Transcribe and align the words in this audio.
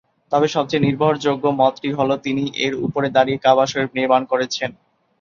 তবে 0.31 0.47
সবচেয়ে 0.47 0.85
নির্ভরযোগ্য 0.85 1.45
মতটি 1.59 1.89
হল, 1.97 2.09
তিনি 2.25 2.43
এর 2.65 2.73
উপরে 2.85 3.07
দাঁড়িয়ে 3.15 3.41
কাবা 3.45 3.65
শরিফ 3.65 3.91
নির্মাণ 3.97 4.21
করেছেন। 4.31 4.69